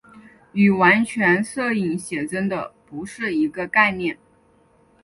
[0.53, 4.17] 与完全摄影写真的不是一个概念。